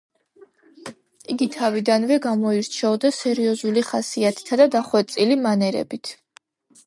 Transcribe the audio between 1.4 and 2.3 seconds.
თავიდანვე